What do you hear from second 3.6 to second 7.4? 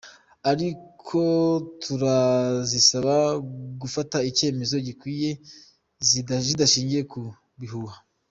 gufata icyemezo gikwiye zidashingiye ku